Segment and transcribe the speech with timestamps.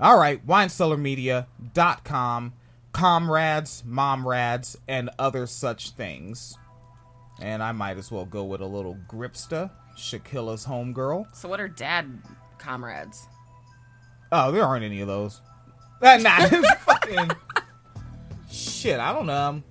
[0.00, 2.52] All right, winecellarmedia.com,
[2.92, 6.56] comrades, momrads, and other such things.
[7.40, 11.34] And I might as well go with a little Gripsta, Shaquilla's homegirl.
[11.34, 12.18] So what are dad
[12.58, 13.26] comrades?
[14.32, 15.40] Oh, there aren't any of those.
[16.02, 16.38] Uh, nah,
[16.78, 17.30] fucking
[18.50, 18.98] shit.
[18.98, 19.62] I don't know.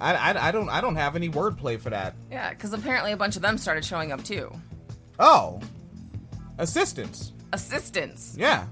[0.00, 2.14] I, I, I don't I don't have any wordplay for that.
[2.30, 4.52] Yeah, because apparently a bunch of them started showing up too.
[5.18, 5.60] Oh,
[6.58, 7.32] assistants.
[7.52, 8.36] Assistants.
[8.38, 8.66] Yeah,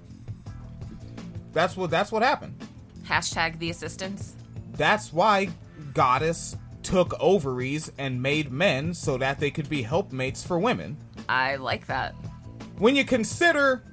[1.53, 2.55] that's what that's what happened.
[3.05, 4.35] Hashtag the assistants.
[4.73, 5.49] That's why
[5.95, 10.97] Goddess took ovaries and made men so that they could be helpmates for women.
[11.29, 12.15] I like that.
[12.79, 13.85] When you consider,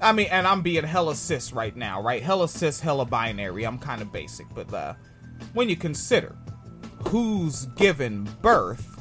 [0.00, 2.22] I mean, and I'm being hella cis right now, right?
[2.22, 3.64] Hella cis, hella binary.
[3.64, 4.94] I'm kind of basic, but uh,
[5.54, 6.36] when you consider
[7.08, 8.98] who's given birth,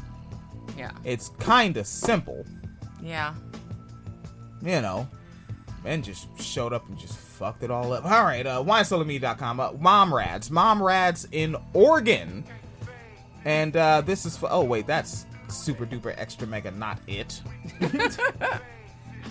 [0.78, 0.92] Yeah.
[1.04, 2.46] it's kind of simple,
[3.02, 3.34] Yeah.
[4.62, 5.08] you know.
[5.88, 8.04] Men just showed up and just fucked it all up.
[8.04, 9.60] All right, uh, winecellarme.com.
[9.62, 10.52] Uh, Mom Rads.
[10.52, 12.44] Mom Rads in Oregon.
[13.46, 14.50] And uh, this is for.
[14.52, 17.42] Oh, wait, that's super duper extra mega, not it.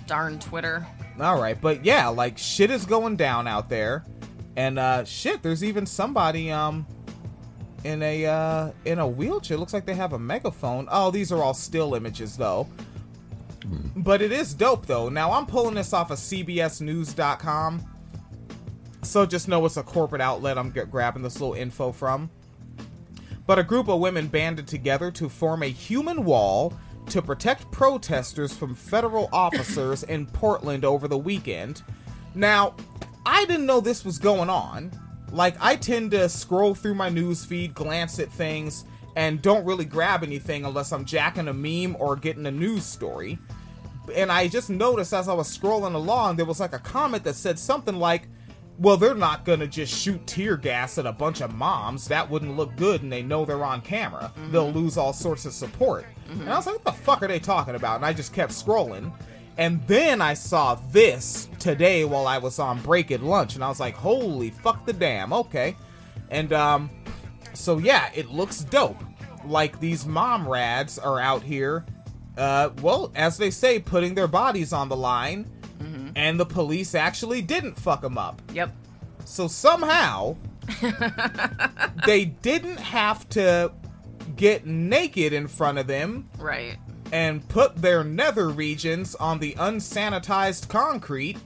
[0.07, 0.87] Darn Twitter.
[1.21, 4.07] All right, but yeah, like shit is going down out there,
[4.57, 6.87] and uh, shit, there's even somebody um
[7.85, 9.59] in a uh in a wheelchair.
[9.59, 10.89] Looks like they have a megaphone.
[10.91, 12.67] Oh, these are all still images though.
[14.07, 15.09] But it is dope though.
[15.09, 17.85] Now I'm pulling this off of CBSNews.com,
[19.03, 20.57] so just know it's a corporate outlet.
[20.57, 22.31] I'm grabbing this little info from.
[23.49, 26.73] But a group of women banded together to form a human wall
[27.07, 31.83] to protect protesters from federal officers in Portland over the weekend.
[32.37, 32.77] Now,
[33.27, 34.93] I didn't know this was going on.
[35.33, 38.85] Like, I tend to scroll through my news feed, glance at things,
[39.17, 43.41] and don't really grab anything unless I'm jacking a meme or getting a news story.
[44.15, 47.35] And I just noticed as I was scrolling along, there was like a comment that
[47.35, 48.29] said something like,
[48.79, 52.09] well, they're not gonna just shoot tear gas at a bunch of moms.
[52.09, 54.33] That wouldn't look good, and they know they're on camera.
[54.51, 56.05] They'll lose all sorts of support.
[56.29, 57.97] And I was like, what the fuck are they talking about?
[57.97, 59.13] And I just kept scrolling.
[59.59, 63.69] And then I saw this today while I was on break at lunch, and I
[63.69, 65.75] was like, holy fuck the damn, okay.
[66.31, 66.91] And um,
[67.55, 69.03] so yeah, it looks dope.
[69.47, 71.87] Like these mom rads are out here,
[72.37, 75.51] uh, well, as they say, putting their bodies on the line,
[76.17, 78.41] and the police actually didn't fuck them up.
[78.55, 78.75] Yep.
[79.27, 80.37] So somehow
[82.07, 83.73] they didn't have to
[84.37, 86.77] get naked in front of them Right.
[87.13, 91.39] and put their nether regions on the unsanitized concrete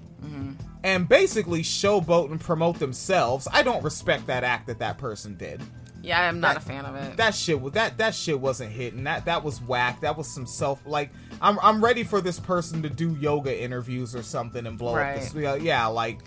[0.82, 3.46] and basically showboat and promote themselves.
[3.52, 5.60] I don't respect that act that that person did.
[6.02, 7.16] Yeah, I'm not That- a fan of it.
[7.16, 9.04] That shit was that that shit wasn't hitting.
[9.04, 10.00] That that was whack.
[10.00, 11.10] That was some self like
[11.42, 15.16] I'm I'm ready for this person to do yoga interviews or something and blow up
[15.16, 15.34] this.
[15.34, 16.20] Yeah, uh, yeah, like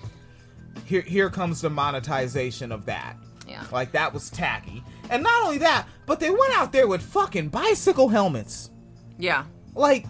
[0.86, 3.16] here here comes the monetization of that.
[3.48, 3.64] yeah.
[3.72, 4.84] Like that was tacky.
[5.10, 8.70] And not only that, but they went out there with fucking bicycle helmets.
[9.18, 9.46] Yeah.
[9.76, 10.06] Like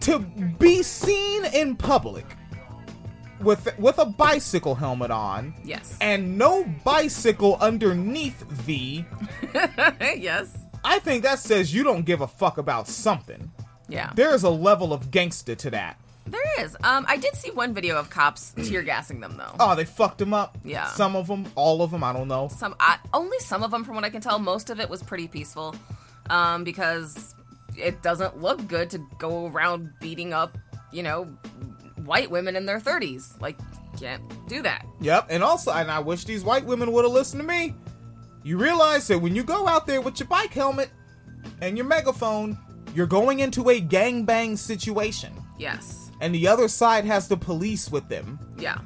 [0.00, 0.18] to
[0.58, 2.24] be seen in public
[3.40, 5.96] with with a bicycle helmet on Yes.
[6.00, 9.04] and no bicycle underneath the
[10.00, 10.56] yes.
[10.84, 13.50] I think that says you don't give a fuck about something.
[13.88, 14.12] Yeah.
[14.14, 15.98] There is a level of gangsta to that.
[16.26, 16.76] There is.
[16.84, 19.54] Um, I did see one video of cops tear gassing them though.
[19.58, 20.56] Oh, they fucked them up.
[20.64, 20.86] Yeah.
[20.86, 22.48] Some of them, all of them, I don't know.
[22.48, 24.38] Some, I, only some of them, from what I can tell.
[24.38, 25.74] Most of it was pretty peaceful,
[26.28, 27.34] um, because
[27.76, 30.56] it doesn't look good to go around beating up,
[30.92, 31.26] you know,
[32.10, 33.36] white women in their thirties.
[33.40, 33.56] Like,
[33.98, 34.84] can't do that.
[35.00, 37.74] Yep, and also, and I wish these white women would have listened to me.
[38.42, 40.90] You realize that when you go out there with your bike helmet
[41.60, 42.58] and your megaphone,
[42.94, 46.10] you're going into a gangbang situation, Yes.
[46.20, 48.38] and the other side has the police with them.
[48.58, 48.78] Yeah.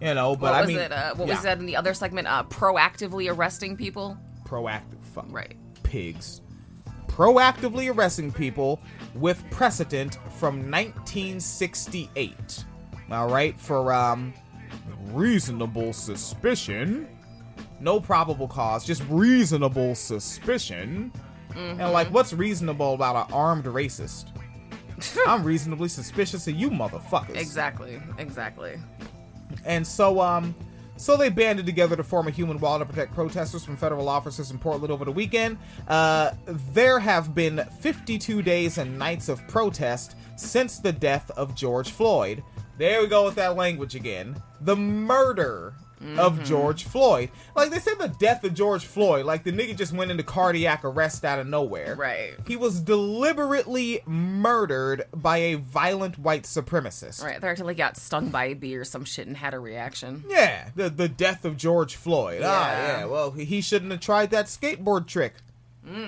[0.00, 0.92] You know, but What I was mean, it?
[0.92, 2.26] Uh, what yeah, was that in the other segment?
[2.26, 4.18] Uh, proactively arresting people.
[4.44, 5.00] proactive.
[5.14, 5.26] Fuck.
[5.30, 5.56] Right.
[5.84, 6.40] pigs
[7.12, 8.80] proactively arresting people
[9.14, 12.64] with precedent from 1968
[13.10, 14.32] all right for um
[15.10, 17.08] reasonable suspicion.
[17.80, 21.12] No probable cause just reasonable suspicion.
[21.54, 24.28] And like what's reasonable about an armed racist?
[25.26, 27.36] I'm reasonably suspicious of you motherfuckers.
[27.36, 28.00] Exactly.
[28.18, 28.78] Exactly.
[29.64, 30.54] and so, um,
[31.02, 34.52] so they banded together to form a human wall to protect protesters from federal officers
[34.52, 35.58] in Portland over the weekend.
[35.88, 41.90] Uh, there have been 52 days and nights of protest since the death of George
[41.90, 42.44] Floyd.
[42.78, 44.40] There we go with that language again.
[44.60, 45.74] The murder
[46.18, 47.30] of George Floyd.
[47.54, 50.84] Like they said the death of George Floyd, like the nigga just went into cardiac
[50.84, 51.94] arrest out of nowhere.
[51.94, 52.34] Right.
[52.46, 57.22] He was deliberately murdered by a violent white supremacist.
[57.22, 57.40] Right.
[57.40, 60.24] They actually got stung by a bee or some shit and had a reaction.
[60.28, 62.42] Yeah, the the death of George Floyd.
[62.44, 62.98] Ah, Yeah.
[63.00, 63.04] yeah.
[63.06, 65.34] Well, he shouldn't have tried that skateboard trick.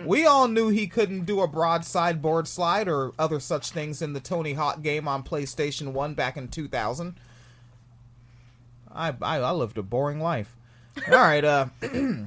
[0.07, 4.13] We all knew he couldn't do a broadside board slide or other such things in
[4.13, 7.17] the Tony Hawk game on PlayStation One back in 2000.
[8.95, 10.57] I I, I lived a boring life.
[11.09, 11.67] All right, uh.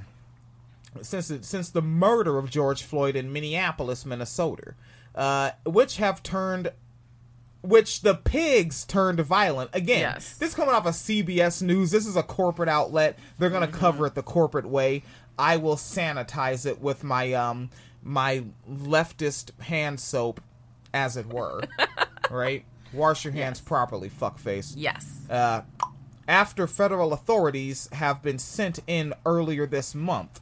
[1.02, 4.74] Since it, since the murder of George Floyd in Minneapolis, Minnesota,
[5.14, 6.72] uh, which have turned
[7.62, 10.00] which the pigs turned violent again.
[10.00, 10.38] Yes.
[10.38, 11.92] This is coming off of CBS News.
[11.92, 13.20] This is a corporate outlet.
[13.38, 15.04] They're gonna cover it the corporate way.
[15.38, 17.70] I will sanitize it with my um
[18.02, 20.42] my leftist hand soap,
[20.96, 21.62] as it were.
[22.32, 22.66] right?
[22.94, 25.20] Wash your hands properly, fuckface Yes.
[25.30, 25.62] uh,
[26.28, 30.42] after federal authorities have been sent in earlier this month.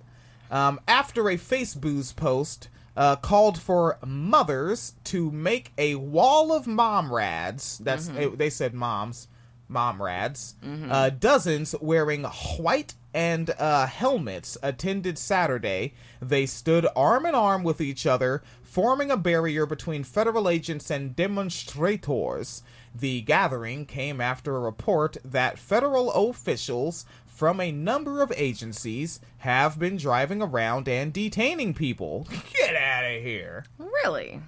[0.51, 7.13] Um, after a Facebook post uh, called for mothers to make a wall of mom
[7.13, 7.77] rads.
[7.79, 9.27] That's they, they said moms,
[9.67, 10.55] mom rads.
[10.91, 15.93] Uh, dozens wearing white and uh, helmets attended Saturday.
[16.21, 21.15] They stood arm in arm with each other, forming a barrier between federal agents and
[21.15, 22.61] demonstrators.
[22.93, 29.79] The gathering came after a report that federal officials from a number of agencies have
[29.79, 32.27] been driving around and detaining people.
[32.53, 33.63] Get out of here.
[33.77, 34.41] Really?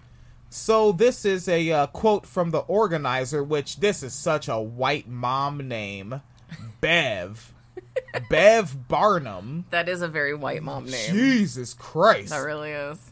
[0.50, 5.08] So this is a uh, quote from the organizer, which this is such a white
[5.08, 6.22] mom name,
[6.82, 7.54] Bev,
[8.30, 9.66] Bev Barnum.
[9.70, 11.14] That is a very white mom name.
[11.14, 12.30] Jesus Christ!
[12.30, 13.12] That really is.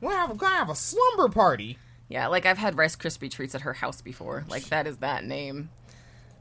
[0.00, 1.78] We're gonna have, gonna have a slumber party.
[2.08, 4.44] Yeah, like I've had Rice Krispie treats at her house before.
[4.48, 5.70] Like that is that name.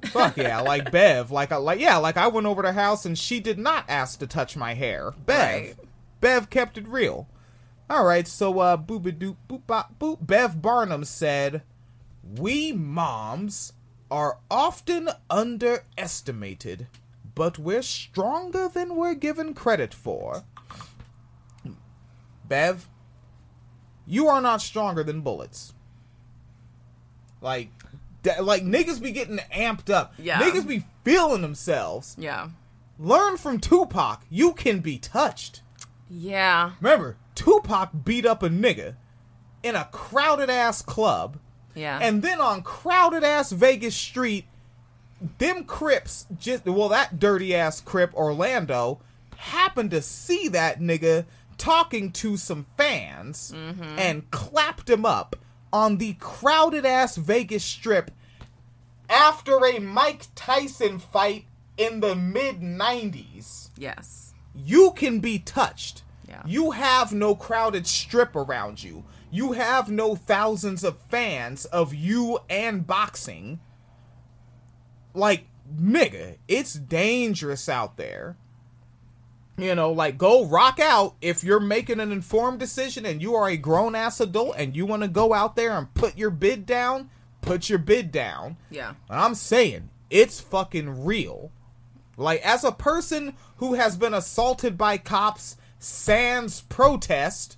[0.06, 3.06] Fuck yeah, like Bev, like I like yeah, like I went over to her house
[3.06, 5.14] and she did not ask to touch my hair.
[5.26, 5.76] Bev, Right.
[6.20, 7.28] Bev kept it real.
[7.90, 10.26] All right, so uh, booba doop boop bop boop.
[10.26, 11.62] Bev Barnum said,
[12.24, 13.74] "We moms
[14.10, 16.88] are often underestimated,
[17.36, 20.44] but we're stronger than we're given credit for."
[22.48, 22.88] Bev,
[24.06, 25.74] you are not stronger than bullets.
[27.40, 27.70] Like,
[28.24, 30.14] that, like niggas be getting amped up.
[30.18, 30.40] Yeah.
[30.42, 32.16] Niggas be feeling themselves.
[32.20, 32.50] Yeah.
[33.00, 34.22] Learn from Tupac.
[34.30, 35.62] You can be touched.
[36.10, 36.74] Yeah.
[36.82, 38.96] Remember, Tupac beat up a nigga
[39.64, 41.40] in a crowded ass club,
[41.74, 41.98] Yeah.
[42.02, 44.46] and then on crowded ass Vegas street,
[45.38, 49.00] them Crips just well that dirty ass Crip Orlando
[49.38, 51.26] happened to see that nigga
[51.58, 54.00] talking to some fans mm-hmm.
[54.00, 55.36] and clapped him up
[55.72, 58.12] on the crowded ass Vegas strip
[59.10, 61.46] after a Mike Tyson fight
[61.78, 64.34] in the mid 90s yes.
[64.56, 66.04] you can be touched.
[66.28, 66.42] Yeah.
[66.46, 69.04] You have no crowded strip around you.
[69.30, 73.60] You have no thousands of fans of you and boxing.
[75.14, 78.38] Like, nigga, it's dangerous out there.
[79.58, 83.50] You know, like, go rock out if you're making an informed decision and you are
[83.50, 86.66] a grown ass adult and you want to go out there and put your bid
[86.66, 87.10] down,
[87.42, 88.58] put your bid down.
[88.70, 88.94] Yeah.
[89.10, 91.52] I'm saying it's fucking real.
[92.18, 97.58] Like as a person who has been assaulted by cops sans protest,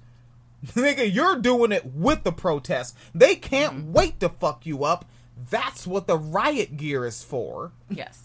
[0.68, 2.96] nigga, you're doing it with the protest.
[3.14, 3.94] They can't mm-hmm.
[3.94, 5.06] wait to fuck you up.
[5.50, 7.72] That's what the riot gear is for.
[7.90, 8.22] Yes.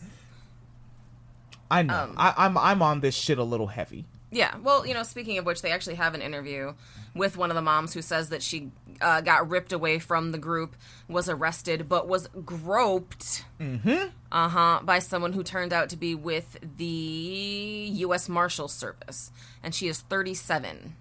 [1.71, 1.95] I know.
[1.95, 4.07] Um, I, I'm I'm on this shit a little heavy.
[4.31, 4.57] Yeah.
[4.63, 6.75] Well, you know, speaking of which, they actually have an interview
[7.15, 8.71] with one of the moms who says that she
[9.01, 10.77] uh, got ripped away from the group,
[11.09, 13.45] was arrested, but was groped.
[13.61, 14.09] Mm-hmm.
[14.31, 14.81] Uh huh.
[14.83, 18.29] By someone who turned out to be with the U.S.
[18.29, 19.31] Marshal Service,
[19.63, 20.95] and she is 37.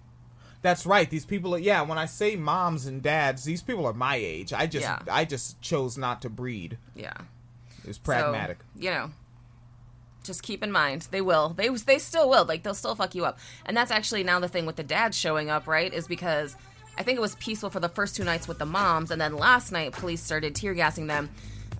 [0.60, 1.08] That's right.
[1.08, 4.52] These people are yeah, when I say moms and dads, these people are my age.
[4.52, 4.98] I just Yeah.
[5.10, 6.78] I just chose not to breed.
[6.96, 7.14] Yeah.
[7.84, 8.58] It's So, pragmatic.
[8.76, 9.10] you know,
[10.24, 11.50] just keep in mind they will.
[11.50, 12.44] They they still will.
[12.44, 13.38] Like they'll still fuck you up.
[13.64, 15.92] And that's actually now the thing with the dads showing up, right?
[15.92, 16.56] Is because
[16.98, 19.36] I think it was peaceful for the first two nights with the moms, and then
[19.36, 21.30] last night police started tear gassing them.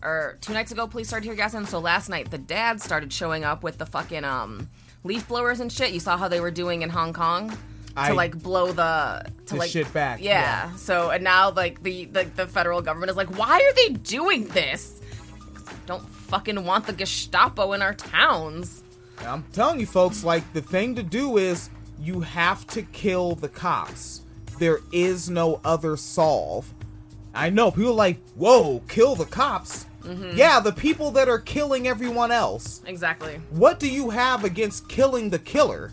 [0.00, 1.66] Or two nights ago, police started tear gassing them.
[1.66, 4.70] So last night the dads started showing up with the fucking um
[5.02, 5.92] leaf blowers and shit.
[5.92, 7.56] You saw how they were doing in Hong Kong.
[7.99, 10.75] I- to like blow the to like shit back, Yeah.
[10.76, 14.47] So and now like the, the the federal government is like, why are they doing
[14.49, 15.00] this?
[15.87, 18.83] don't fucking want the Gestapo in our towns.
[19.21, 23.49] I'm telling you, folks, like the thing to do is you have to kill the
[23.49, 24.21] cops.
[24.59, 26.71] There is no other solve.
[27.35, 29.87] I know people are like, whoa, kill the cops.
[30.02, 30.37] Mm-hmm.
[30.37, 32.83] Yeah, the people that are killing everyone else.
[32.87, 33.40] Exactly.
[33.50, 35.93] What do you have against killing the killer?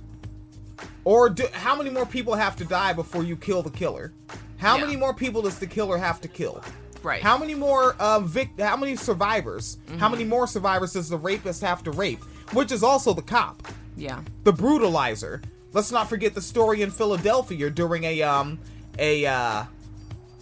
[1.06, 4.12] Or do, how many more people have to die before you kill the killer?
[4.58, 4.86] How Yeah.
[4.86, 6.62] many more people does the killer have to kill?
[7.04, 7.22] Right.
[7.22, 9.78] How many more uh, vic- How many survivors?
[10.00, 12.24] How many more survivors does the rapist have to rape?
[12.52, 13.62] Which is also the cop,
[13.96, 14.22] Yeah.
[14.44, 15.44] the brutalizer.
[15.74, 18.58] Let's not forget the story in Philadelphia during a um
[18.98, 19.64] a uh,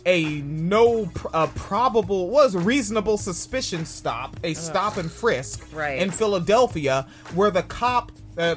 [0.06, 6.00] a no pr- a probable was reasonable suspicion stop, a stop and frisk Right.
[6.02, 8.12] in Philadelphia, where the cop.
[8.38, 8.56] Uh,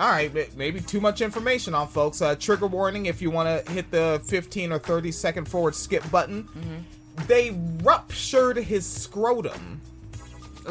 [0.00, 2.22] all right, maybe too much information on folks.
[2.22, 6.10] Uh, trigger warning if you want to hit the 15 or 30 second forward skip
[6.10, 6.44] button.
[6.44, 7.26] Mm-hmm.
[7.26, 7.50] They
[7.82, 9.78] ruptured his scrotum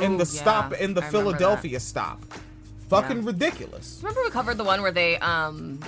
[0.01, 2.24] in Ooh, the stop in the I Philadelphia stop.
[2.89, 3.27] Fucking Yeah.
[3.27, 4.00] ridiculous.
[4.01, 5.79] Remember we covered the one where they um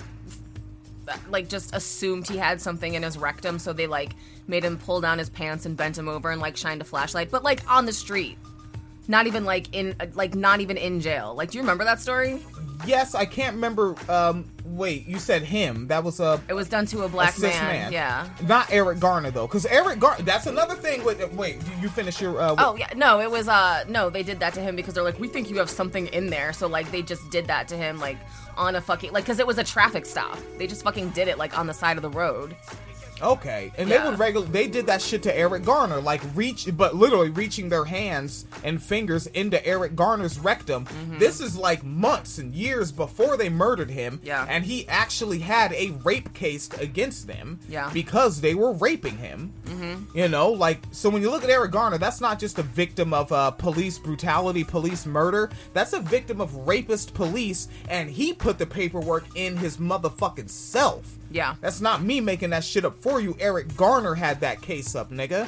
[1.32, 4.12] like just assumed he had something in his rectum, so they like
[4.48, 7.32] made him pull down his pants and bent him over and like shined a flashlight,
[7.32, 8.38] but like on the street.
[9.08, 11.34] Not even like in like not even in jail.
[11.36, 12.40] Like do you remember that story?
[12.86, 13.96] Yes, I can't remember.
[14.10, 15.88] Um, wait, you said him.
[15.88, 17.64] That was a It was done to a black cis man.
[17.66, 17.92] man.
[17.94, 18.28] Yeah.
[18.48, 20.24] Not Eric Garner though, because Eric Garner.
[20.24, 21.04] That's another thing.
[21.04, 22.40] With wait, you- you finish your.
[22.40, 25.04] Uh, Oh yeah, no, it was uh no, they did that to him because they're
[25.04, 27.76] like, we think you have something in there, so like they just did that to
[27.78, 28.18] him like
[28.58, 30.38] on a fucking like because it was a traffic stop.
[30.58, 32.56] They just fucking did it like on the side of the road.
[33.22, 34.04] Okay, and Yeah.
[34.04, 34.46] they would regular.
[34.48, 38.82] They did that shit to Eric Garner, like reach, but literally reaching their hands and
[38.82, 40.86] fingers into Eric Garner's rectum.
[40.86, 41.20] Mm-hmm.
[41.20, 44.20] This is like months and years before they murdered him.
[44.24, 44.46] Yeah.
[44.50, 47.60] and he actually had a rape case against them.
[47.70, 47.90] Yeah.
[47.94, 49.54] because they were raping him.
[49.72, 50.18] Mm-hmm.
[50.18, 53.14] You know, like so when you look at Eric Garner, that's not just a victim
[53.14, 55.50] of uh, police brutality, police murder.
[55.74, 61.18] That's a victim of rapist police, and he put the paperwork in his motherfucking self.
[61.32, 61.56] Yeah.
[61.62, 63.36] That's not me making that shit up for you.
[63.40, 65.48] Eric Garner had that case up, nigga.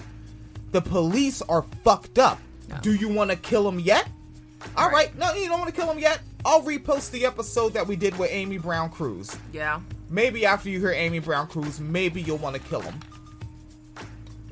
[0.72, 2.40] The police are fucked up.
[2.70, 2.80] Yeah.
[2.82, 4.08] Do you want to kill him yet?
[4.78, 4.94] All right.
[4.94, 5.18] Right.
[5.18, 6.22] No, you don't want to kill him yet.
[6.46, 9.38] I'll repost the episode that we did with Amy Brown Cruz.
[9.52, 9.82] Yeah.
[10.10, 13.00] Maybe after you hear Amy Brown Cruz, maybe you'll want to kill him.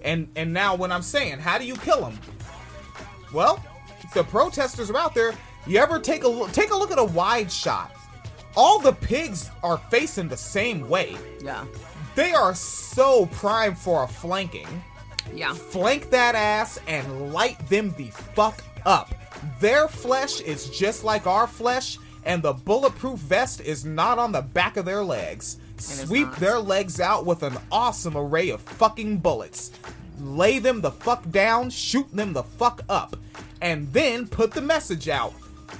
[0.03, 2.19] And and now when I'm saying, how do you kill them?
[3.33, 3.63] Well,
[4.13, 5.33] the protesters are out there.
[5.67, 7.95] You ever take a look, take a look at a wide shot?
[8.55, 11.15] All the pigs are facing the same way.
[11.41, 11.65] Yeah.
[12.15, 14.67] They are so primed for a flanking.
[15.33, 15.53] Yeah.
[15.53, 19.13] Flank that ass and light them the fuck up.
[19.59, 24.41] Their flesh is just like our flesh, and the bulletproof vest is not on the
[24.41, 25.57] back of their legs.
[25.81, 29.71] Sweep their legs out with an awesome array of fucking bullets.
[30.19, 33.15] Lay them the fuck down, shoot them the fuck up,
[33.61, 35.33] and then put the message out.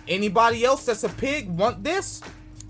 [0.08, 2.22] Anybody else that's a pig want this?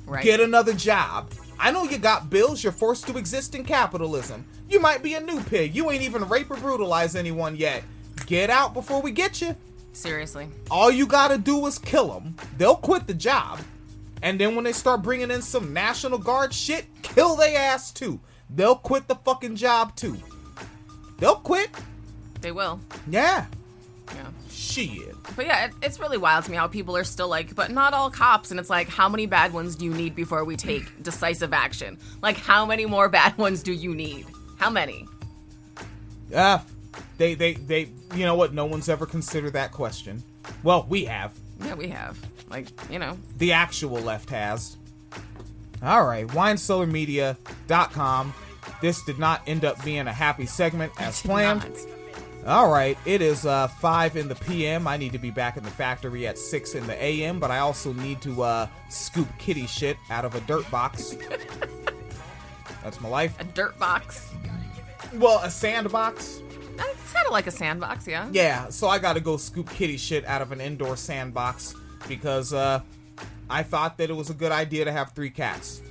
[0.06, 0.24] Right.
[0.24, 1.32] Get another job.
[1.60, 4.46] I know you got bills, you're forced to exist in capitalism.
[4.68, 5.76] You might be a new pig.
[5.76, 7.84] You ain't even rape or brutalize anyone yet.
[8.26, 9.56] Get out before we get you.
[9.94, 10.48] Seriously.
[10.70, 12.36] All you gotta do is kill them.
[12.58, 13.60] They'll quit the job.
[14.22, 18.20] And then when they start bringing in some National Guard shit, kill they ass too.
[18.50, 20.18] They'll quit the fucking job too.
[21.18, 21.70] They'll quit.
[22.42, 22.80] They will.
[23.08, 23.46] Yeah.
[24.14, 24.28] Yeah.
[24.50, 25.16] Shit.
[25.36, 27.94] But yeah, it, it's really wild to me how people are still like, but not
[27.94, 28.52] all cops.
[28.52, 31.98] And it's like, how many bad ones do you need before we take decisive action?
[32.22, 34.26] Like, how many more bad ones do you need?
[34.58, 35.08] How many?
[36.36, 36.64] Ah,
[37.18, 38.54] they, they, they, you know what?
[38.54, 40.24] No one's ever considered that question.
[40.64, 41.34] Well, we have.
[41.64, 42.18] Yeah, we have.
[42.52, 43.18] Like, you know.
[43.38, 44.78] the actual left has.
[45.82, 48.34] All right, winecellarmedia.com.
[48.82, 51.64] This did not end up being a happy segment as planned.
[51.64, 51.78] not.
[52.46, 54.88] All right, it is uh, 5 in the PM.
[54.88, 57.60] I need to be back in the factory at 6 in the AM, but I
[57.60, 61.16] also need to uh, scoop kitty shit out of a dirt box.
[62.84, 63.36] That's my life.
[63.40, 64.30] A dirt box.
[65.14, 66.42] Well, a sandbox.
[66.80, 68.28] It's kind of like a sandbox, yeah.
[68.32, 71.76] Yeah, so I gotta go scoop kitty shit out of an indoor sandbox
[72.08, 72.82] because uh,
[73.50, 75.82] I thought that it was a good idea to have three cats.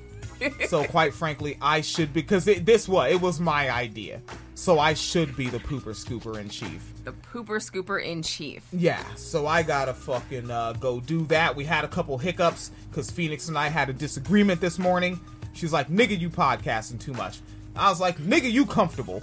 [0.69, 4.23] so quite frankly, I should because it, this what it was my idea.
[4.55, 6.93] So I should be the pooper scooper in chief.
[7.05, 8.62] The pooper scooper in chief.
[8.73, 11.57] Yeah, so I gotta fucking uh, go do that.
[11.57, 15.19] We had a couple hiccups because Phoenix and I had a disagreement this morning.
[15.55, 17.40] She's like, "Nigga, you podcasting too much."
[17.75, 19.23] I was like, "Nigga, you comfortable?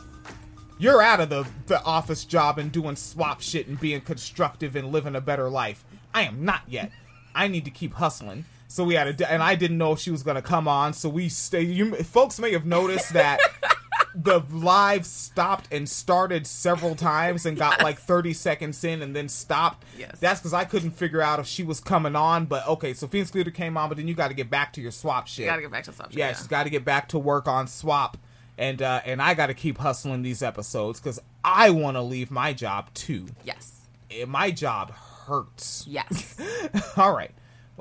[0.80, 4.92] You're out of the the office job and doing swap shit and being constructive and
[4.92, 5.84] living a better life.
[6.18, 6.92] I am not yet.
[7.36, 10.12] I need to keep hustling." So we had a, and I didn't know if she
[10.12, 10.94] was gonna come on.
[10.94, 11.62] So we stay.
[11.62, 13.40] You folks may have noticed that.
[14.20, 19.30] the live stopped and started several times and got like 30 seconds in and then
[19.30, 19.86] stopped.
[19.96, 20.18] Yes.
[20.20, 22.46] That's because I couldn't figure out if she was coming on.
[22.46, 24.82] But okay, so Phoenix Leader came on, but then you got to get back to
[24.82, 25.46] your swap shit.
[25.46, 26.18] You gotta get back to subject.
[26.18, 28.18] yeah, she's got to get back to work on swap.
[28.58, 32.32] And uh, and I got to keep hustling these episodes because I want to leave
[32.32, 33.28] my job too.
[33.44, 33.82] Yes.
[34.10, 34.94] eh, my job
[35.28, 35.86] hurts.
[35.88, 36.36] Yes.
[36.98, 37.32] All right.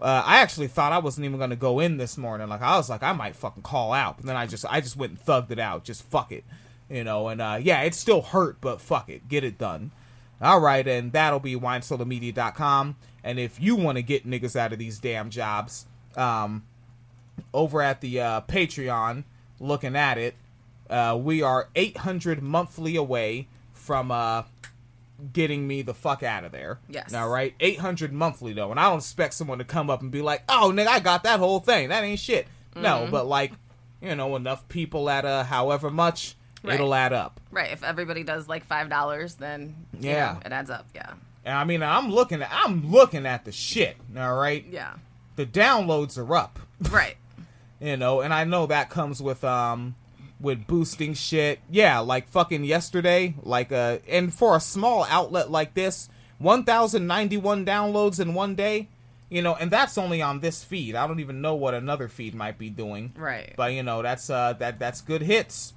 [0.01, 2.49] Uh, I actually thought I wasn't even gonna go in this morning.
[2.49, 4.97] Like I was like, I might fucking call out, but then I just I just
[4.97, 5.85] went and thugged it out.
[5.85, 6.45] Just fuck it,
[6.91, 7.29] you know.
[7.29, 9.93] And uh, yeah, it still hurt, but fuck it, get it done.
[10.41, 12.97] All right, and that'll be winecellarmedia.com.
[13.25, 16.65] And if you want to get niggas out of these damn jobs, um,
[17.55, 19.25] over at the uh, Patreon,
[19.59, 20.35] looking at it,
[20.91, 24.43] uh, we are 800 monthly away from uh,
[25.33, 26.79] getting me the fuck out of there.
[26.89, 27.13] Yes.
[27.15, 30.23] All right, 800 monthly though, and I don't expect someone to come up and be
[30.23, 31.89] like, "Oh, nigga, I got that whole thing.
[31.89, 32.83] That ain't shit." Mm-hmm.
[32.83, 33.53] No, but like,
[34.03, 36.75] you know, enough people at uh, however much, Right.
[36.75, 37.41] it'll add up.
[37.51, 37.71] right.
[37.73, 40.33] If everybody does like five dollars, then you Yeah.
[40.35, 40.87] know, it adds up.
[40.95, 41.13] Yeah.
[41.45, 43.97] And I mean, I'm looking at, I'm looking at the shit.
[44.19, 44.95] All right, Yeah.
[45.37, 46.59] the downloads are up.
[46.91, 47.17] Right.
[47.81, 49.95] you know and i know that comes with um
[50.41, 55.73] with boosting shit yeah like fucking yesterday like uh and for a small outlet like
[55.75, 58.89] this 1091 downloads in one day
[59.31, 62.35] you know and that's only on this feed i don't even know what another feed
[62.35, 63.55] might be doing Right.
[63.57, 65.73] but you know that's uh that that's good hits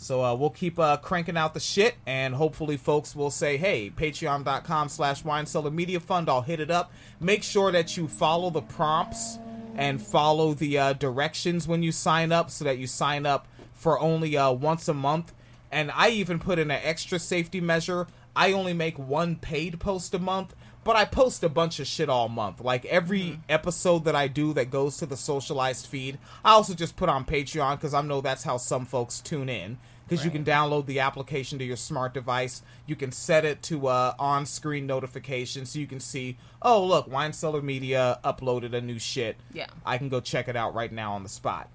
[0.00, 3.90] so uh, we'll keep uh, cranking out the shit, and hopefully, folks will say, "Hey,
[3.90, 6.28] Patreon.com slash Wine Cellar Media Fund.
[6.28, 6.92] I'll hit it up.
[7.18, 9.38] Make sure that you follow the prompts
[9.74, 13.98] and follow the uh, directions when you sign up, so that you sign up for
[14.00, 15.32] only uh, once a month.
[15.70, 18.06] And I even put in an extra safety measure.
[18.34, 20.54] I only make one paid post a month,
[20.84, 22.60] but I post a bunch of shit all month.
[22.60, 26.96] Like every episode that I do that goes to the socialized feed, I also just
[26.96, 29.78] put on Patreon because I know that's how some folks tune in.
[30.08, 33.88] Because you can download the application to your smart device, you can set it to
[33.88, 38.98] uh, on-screen notification, so you can see, oh look, Wine Cellar Media uploaded a new
[38.98, 39.36] shit.
[39.52, 39.66] Yeah.
[39.84, 41.68] I can go check it out right now on the spot.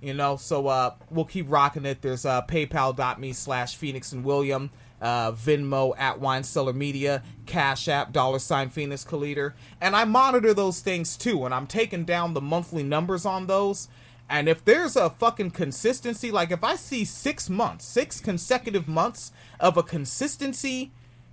[0.00, 2.00] You know, so uh, we'll keep rocking it.
[2.00, 8.10] There's uh, paypal.me slash Phoenix and William, uh, Venmo at Wine Cellar Media, Cash App,
[8.12, 9.52] dollar sign Phoenix Calida.
[9.78, 13.88] And I monitor those things too, and I'm taking down the monthly numbers on those.
[14.30, 19.32] And if there's a fucking consistency, like if I see six months, six consecutive months
[19.58, 20.92] of a consistency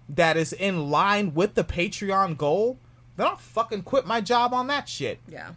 [0.09, 2.79] that is in line with the Patreon goal,
[3.15, 5.19] then I'll fucking quit my job on that shit.
[5.27, 5.51] Yeah.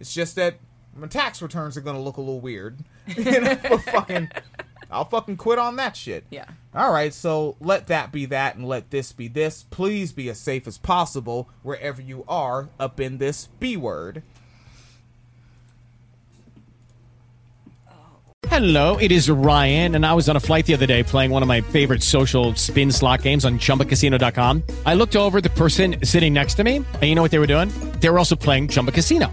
[0.00, 0.56] It's just that
[0.96, 2.78] my tax returns are gonna look a little weird.
[3.16, 4.30] you know, fucking,
[4.90, 6.24] I'll fucking quit on that shit.
[6.30, 6.46] Yeah.
[6.74, 9.64] All right, so let that be that, and let this be this.
[9.64, 14.22] Please be as safe as possible wherever you are up in this B word.
[18.48, 21.40] Hello, it is Ryan, and I was on a flight the other day playing one
[21.40, 24.62] of my favorite social spin slot games on chumbacasino.com.
[24.84, 27.38] I looked over at the person sitting next to me, and you know what they
[27.38, 27.70] were doing?
[28.00, 29.32] They were also playing Chumba Casino.